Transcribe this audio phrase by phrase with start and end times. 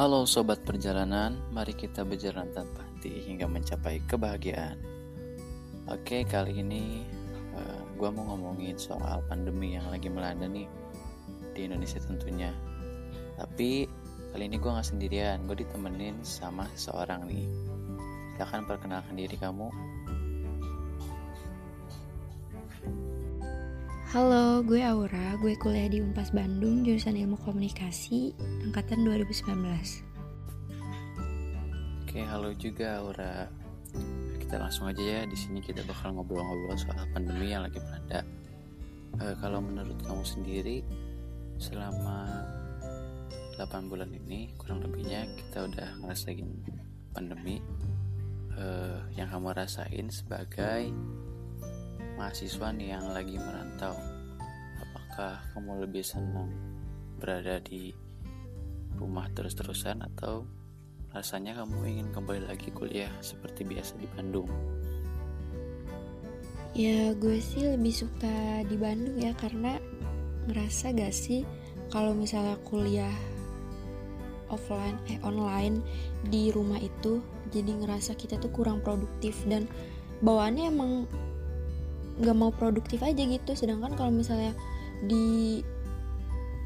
[0.00, 4.80] Halo sobat perjalanan, mari kita berjalan tanpa henti hingga mencapai kebahagiaan.
[5.92, 7.04] Oke, kali ini
[7.52, 10.64] uh, eh, gue mau ngomongin soal pandemi yang lagi melanda nih
[11.52, 12.48] di Indonesia tentunya.
[13.36, 13.84] Tapi
[14.32, 17.44] kali ini gue gak sendirian, gue ditemenin sama seseorang nih.
[18.40, 19.68] Silahkan perkenalkan diri kamu.
[24.10, 28.34] Halo, gue Aura, gue kuliah di Unpas Bandung, jurusan Ilmu Komunikasi,
[28.66, 29.54] angkatan 2019.
[32.02, 33.46] Oke, halo juga Aura.
[34.42, 38.26] Kita langsung aja ya, di sini kita bakal ngobrol-ngobrol soal pandemi yang lagi melanda.
[39.14, 40.82] E, kalau menurut kamu sendiri,
[41.62, 42.50] selama
[43.62, 46.50] 8 bulan ini, kurang lebihnya kita udah ngerasain
[47.14, 47.62] pandemi,
[48.58, 48.64] e,
[49.14, 50.90] yang kamu rasain sebagai
[52.20, 53.96] mahasiswa nih yang lagi merantau.
[54.76, 56.52] Apakah kamu lebih senang
[57.16, 57.96] berada di
[59.00, 60.44] rumah terus-terusan atau
[61.16, 64.52] rasanya kamu ingin kembali lagi kuliah seperti biasa di Bandung?
[66.76, 69.80] Ya gue sih lebih suka di Bandung ya karena
[70.44, 71.48] ngerasa gak sih
[71.88, 73.16] kalau misalnya kuliah
[74.52, 75.80] offline eh online
[76.28, 79.64] di rumah itu jadi ngerasa kita tuh kurang produktif dan
[80.20, 80.92] bawaannya emang
[82.20, 83.52] nggak mau produktif aja gitu.
[83.56, 84.52] Sedangkan kalau misalnya
[85.08, 85.60] di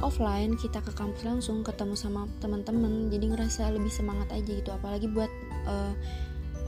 [0.00, 4.70] offline kita ke kampus langsung ketemu sama teman-teman jadi ngerasa lebih semangat aja gitu.
[4.72, 5.28] Apalagi buat
[5.68, 5.92] uh,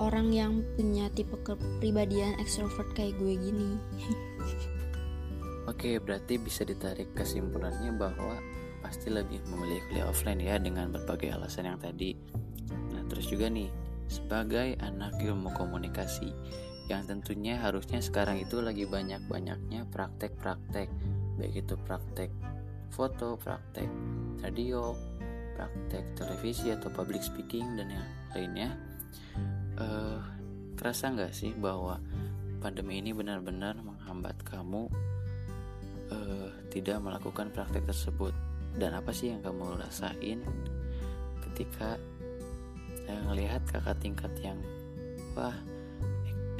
[0.02, 3.70] orang yang punya tipe kepribadian extrovert kayak gue gini.
[5.70, 8.34] Oke, berarti bisa ditarik kesimpulannya bahwa
[8.82, 12.18] pasti lebih memilih kuliah offline ya dengan berbagai alasan yang tadi.
[12.90, 13.70] Nah, terus juga nih,
[14.10, 16.34] sebagai anak ilmu komunikasi,
[16.90, 20.90] yang tentunya harusnya sekarang itu lagi banyak-banyaknya praktek-praktek.
[21.38, 22.30] Baik itu praktek
[22.92, 23.88] foto, praktek
[24.42, 24.92] radio,
[25.54, 28.70] praktek televisi atau public speaking dan yang lainnya.
[29.78, 30.20] Uh,
[30.76, 32.02] kerasa nggak sih bahwa
[32.58, 34.90] pandemi ini benar-benar menghambat kamu
[36.10, 38.34] uh, tidak melakukan praktek tersebut?
[38.72, 40.40] Dan apa sih yang kamu rasain
[41.48, 42.00] ketika
[43.08, 44.58] uh, kakak tingkat yang
[45.36, 45.56] wah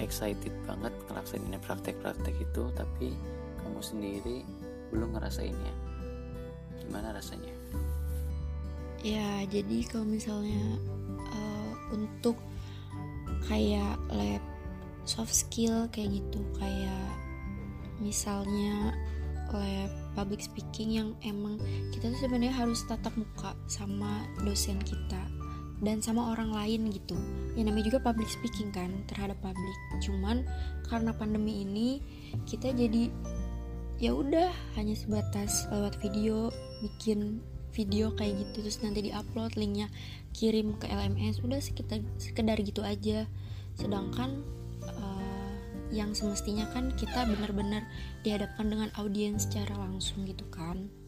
[0.02, 3.14] excited banget ngelaksanain praktek-praktek itu tapi
[3.62, 4.38] kamu sendiri
[4.90, 5.74] belum ngerasainnya.
[6.82, 7.54] Gimana rasanya?
[9.02, 10.78] Ya jadi kalau misalnya
[11.32, 12.38] uh, untuk
[13.46, 14.42] kayak lab
[15.02, 17.10] soft skill kayak gitu kayak
[17.98, 18.94] misalnya
[19.50, 21.60] lab public speaking yang emang
[21.92, 25.28] kita tuh sebenarnya harus tatap muka sama dosen kita
[25.82, 27.18] dan sama orang lain gitu.
[27.58, 29.78] Yang namanya juga public speaking kan terhadap publik.
[29.98, 30.46] Cuman
[30.86, 31.98] karena pandemi ini
[32.46, 33.10] kita jadi
[33.98, 37.42] ya udah hanya sebatas lewat video bikin
[37.74, 39.88] video kayak gitu terus nanti diupload linknya
[40.36, 43.26] kirim ke LMS udah sekitar sekedar gitu aja.
[43.74, 44.46] Sedangkan
[44.86, 45.52] uh,
[45.90, 47.84] yang semestinya kan kita benar-benar
[48.22, 51.01] dihadapkan dengan audiens secara langsung gitu kan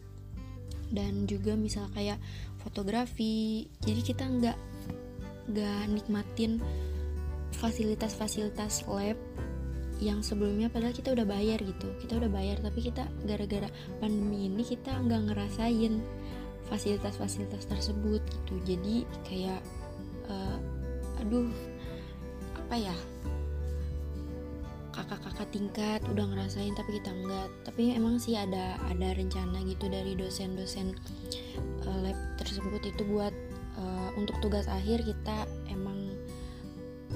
[0.94, 2.16] dan juga misal kayak
[2.62, 3.66] fotografi.
[3.82, 4.58] Jadi kita nggak
[5.50, 6.62] nggak nikmatin
[7.58, 9.18] fasilitas-fasilitas lab
[10.02, 11.90] yang sebelumnya padahal kita udah bayar gitu.
[12.00, 13.68] Kita udah bayar tapi kita gara-gara
[13.98, 16.00] pandemi ini kita nggak ngerasain
[16.70, 18.54] fasilitas-fasilitas tersebut gitu.
[18.64, 19.60] Jadi kayak
[20.30, 20.58] uh,
[21.20, 21.50] aduh
[22.64, 22.96] apa ya
[25.04, 27.48] kakak-kakak tingkat udah ngerasain tapi kita enggak.
[27.68, 30.96] Tapi emang sih ada ada rencana gitu dari dosen-dosen
[31.84, 33.34] uh, lab tersebut itu buat
[33.76, 36.16] uh, untuk tugas akhir kita emang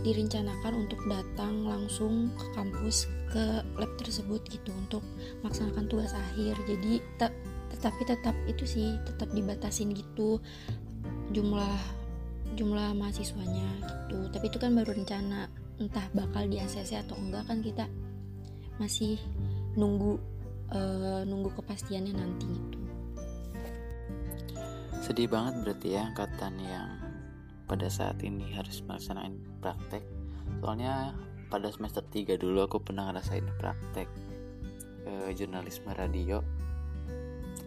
[0.06, 5.02] direncanakan untuk datang langsung ke kampus ke lab tersebut gitu untuk
[5.42, 6.54] melaksanakan tugas akhir.
[6.68, 7.28] Jadi te
[7.68, 10.40] tetapi tetap itu sih tetap dibatasin gitu
[11.36, 11.78] jumlah
[12.56, 14.18] jumlah mahasiswanya gitu.
[14.32, 17.86] Tapi itu kan baru rencana entah bakal di ACC atau enggak kan kita
[18.78, 19.18] masih
[19.78, 20.18] nunggu
[20.74, 22.78] uh, nunggu kepastiannya nanti gitu.
[24.98, 26.90] Sedih banget berarti ya angkatan yang
[27.70, 30.02] pada saat ini harus melaksanakan praktek.
[30.58, 31.14] Soalnya
[31.48, 34.08] pada semester 3 dulu aku pernah ngerasain praktek
[35.06, 36.42] uh, jurnalisme radio.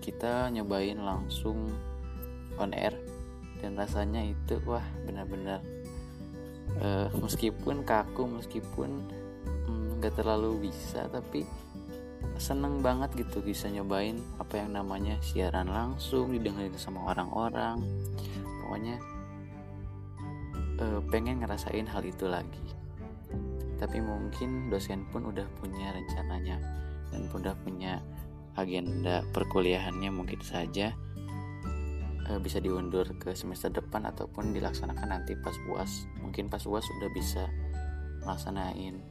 [0.01, 1.69] Kita nyobain langsung
[2.57, 2.93] on air
[3.61, 5.61] dan rasanya itu wah benar-benar
[6.81, 8.89] uh, meskipun kaku meskipun
[9.67, 11.45] mm, nggak mm, terlalu bisa tapi
[12.41, 17.81] seneng banget gitu bisa nyobain apa yang namanya siaran langsung didengarin sama orang-orang.
[18.65, 18.97] Pokoknya
[20.81, 22.65] uh, pengen ngerasain hal itu lagi.
[23.77, 26.57] Tapi mungkin dosen pun udah punya rencananya
[27.13, 28.01] dan udah punya
[28.57, 30.93] agenda perkuliahannya mungkin saja
[32.29, 37.09] uh, bisa diundur ke semester depan ataupun dilaksanakan nanti pas uas mungkin pas uas sudah
[37.15, 37.47] bisa
[38.21, 39.01] melaksanain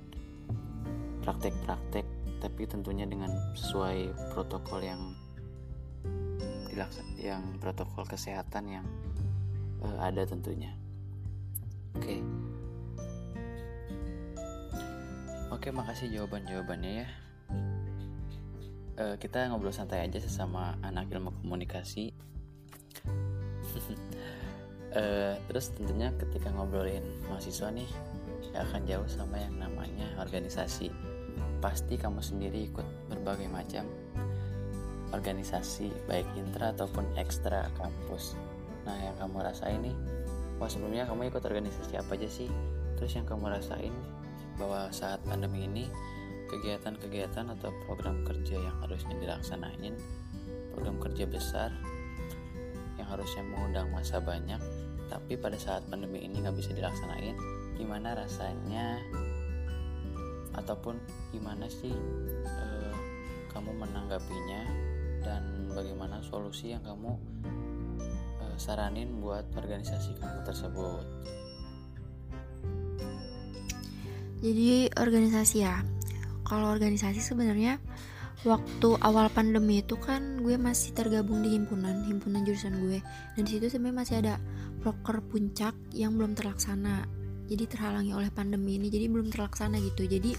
[1.24, 2.06] praktek-praktek
[2.40, 5.12] tapi tentunya dengan sesuai protokol yang
[6.70, 8.86] dilaksan yang protokol kesehatan yang
[9.84, 10.72] uh, ada tentunya.
[11.98, 12.16] Oke.
[12.16, 12.20] Okay.
[15.50, 17.08] oke okay, makasih jawaban jawabannya ya.
[19.00, 22.14] Uh, kita ngobrol santai aja sesama anak ilmu komunikasi
[24.94, 27.88] uh, terus tentunya ketika ngobrolin mahasiswa nih
[28.50, 30.90] gak akan jauh sama yang namanya organisasi.
[31.60, 33.84] Pasti kamu sendiri ikut berbagai macam
[35.10, 38.38] organisasi baik intra ataupun ekstra kampus.
[38.86, 39.96] Nah yang kamu rasain nih
[40.56, 42.48] wah sebelumnya kamu ikut organisasi apa aja sih?
[42.96, 43.92] Terus yang kamu rasain
[44.60, 45.84] bahwa saat pandemi ini
[46.50, 49.94] kegiatan-kegiatan atau program kerja yang harusnya dilaksanain
[50.74, 51.70] program kerja besar
[53.10, 54.62] harusnya mengundang masa banyak
[55.10, 57.34] tapi pada saat pandemi ini nggak bisa dilaksanain
[57.74, 59.02] gimana rasanya?
[60.54, 61.02] Ataupun
[61.34, 61.90] gimana sih
[62.46, 62.94] eh,
[63.50, 64.62] kamu menanggapinya?
[65.20, 67.10] Dan bagaimana solusi yang kamu
[68.38, 71.04] eh, saranin buat organisasi kamu tersebut?
[74.40, 75.82] Jadi organisasi ya.
[76.46, 77.82] Kalau organisasi sebenarnya
[78.40, 82.98] waktu awal pandemi itu kan gue masih tergabung di himpunan himpunan jurusan gue.
[83.36, 84.34] Dan di situ sebenarnya masih ada
[84.80, 87.04] proker puncak yang belum terlaksana.
[87.50, 90.08] Jadi terhalangi oleh pandemi ini jadi belum terlaksana gitu.
[90.08, 90.32] Jadi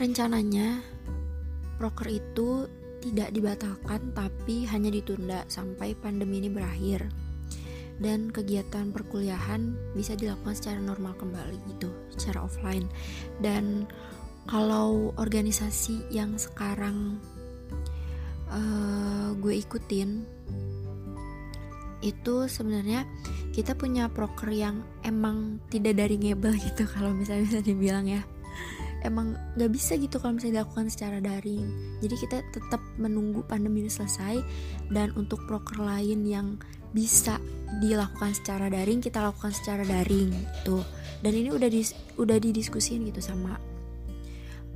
[0.00, 0.80] rencananya
[1.76, 2.70] proker itu
[3.04, 7.04] tidak dibatalkan tapi hanya ditunda sampai pandemi ini berakhir.
[7.94, 12.88] Dan kegiatan perkuliahan bisa dilakukan secara normal kembali gitu secara offline.
[13.38, 13.86] Dan
[14.44, 17.18] kalau organisasi yang sekarang
[18.52, 20.24] uh, gue ikutin
[22.04, 23.08] itu sebenarnya
[23.56, 28.22] kita punya proker yang emang tidak dari ngebel gitu kalau misalnya bisa dibilang ya.
[29.04, 31.68] Emang gak bisa gitu kalau misalnya dilakukan secara daring.
[32.00, 34.40] Jadi kita tetap menunggu pandemi ini selesai
[34.88, 36.56] dan untuk proker lain yang
[36.96, 37.36] bisa
[37.82, 40.30] dilakukan secara daring kita lakukan secara daring
[40.62, 40.86] tuh
[41.26, 43.58] dan ini udah dis udah didiskusin gitu sama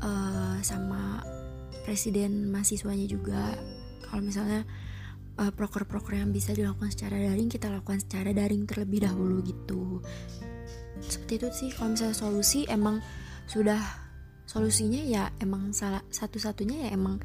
[0.03, 1.23] uh, sama
[1.87, 3.57] presiden mahasiswanya juga.
[4.05, 4.65] Kalau misalnya
[5.39, 10.03] uh, proker-proker yang bisa dilakukan secara daring kita lakukan secara daring terlebih dahulu gitu.
[10.99, 12.99] Seperti itu sih kalau misalnya solusi emang
[13.49, 13.81] sudah
[14.45, 17.23] solusinya ya emang salah satu-satunya ya emang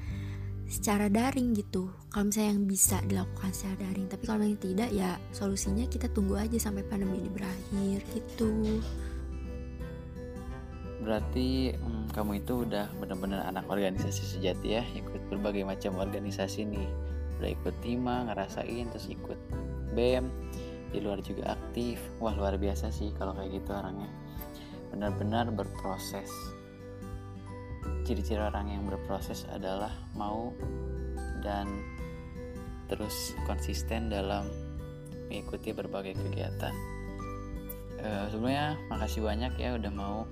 [0.70, 1.92] secara daring gitu.
[2.14, 6.38] Kalau misalnya yang bisa dilakukan secara daring tapi kalau yang tidak ya solusinya kita tunggu
[6.38, 8.80] aja sampai pandemi ini berakhir gitu
[11.04, 16.88] berarti hmm, kamu itu udah benar-benar anak organisasi sejati ya ikut berbagai macam organisasi nih.
[17.40, 19.40] Udah ikut Tima ngerasain terus ikut
[19.94, 20.32] BEM
[20.90, 22.00] di luar juga aktif.
[22.24, 24.10] Wah luar biasa sih kalau kayak gitu orangnya.
[24.96, 26.32] Benar-benar berproses.
[28.08, 30.56] Ciri-ciri orang yang berproses adalah mau
[31.44, 31.68] dan
[32.88, 34.48] terus konsisten dalam
[35.28, 36.76] mengikuti berbagai kegiatan.
[38.04, 40.28] Uh, sebelumnya makasih banyak ya udah mau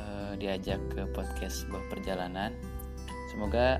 [0.00, 2.56] uh, diajak ke podcast sebuah perjalanan.
[3.28, 3.76] Semoga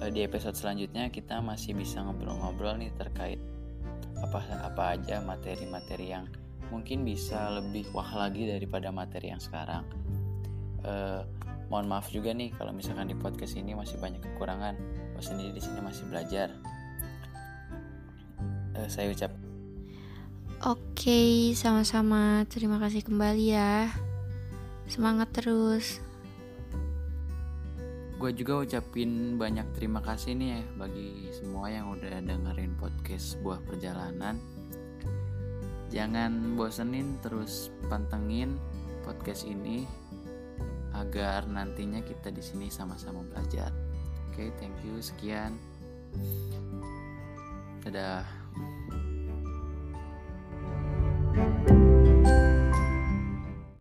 [0.00, 3.38] uh, di episode selanjutnya kita masih bisa ngobrol-ngobrol nih terkait
[4.22, 6.24] apa apa aja materi-materi yang
[6.72, 9.84] mungkin bisa lebih wah lagi daripada materi yang sekarang.
[10.82, 11.22] Uh,
[11.68, 14.74] mohon maaf juga nih kalau misalkan di podcast ini masih banyak kekurangan.
[15.12, 16.48] Gue sendiri di sini masih belajar.
[18.72, 19.30] Uh, saya ucap.
[20.62, 22.46] Oke, sama-sama.
[22.46, 23.90] Terima kasih kembali ya.
[24.92, 26.04] Semangat terus.
[28.20, 33.56] Gue juga ucapin banyak terima kasih nih ya bagi semua yang udah dengerin podcast buah
[33.64, 34.36] perjalanan.
[35.88, 38.60] Jangan bosenin terus pantengin
[39.00, 39.88] podcast ini
[40.92, 43.72] agar nantinya kita di sini sama-sama belajar.
[44.28, 45.00] Oke, okay, thank you.
[45.00, 45.56] Sekian.
[47.80, 48.28] Dadah.